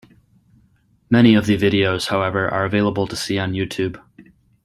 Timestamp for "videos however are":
1.59-2.65